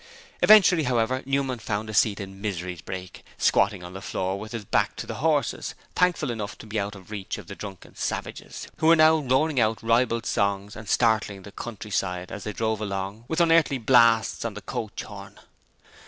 [0.41, 4.65] Eventually, however, Newman found a seat in Misery's brake, squatting on the floor with his
[4.65, 8.67] back to the horses, thankful enough to be out of reach of the drunken savages,
[8.77, 13.25] who were now roaring out ribald songs and startling the countryside, as they drove along,
[13.27, 15.39] with unearthly blasts on the coach horn.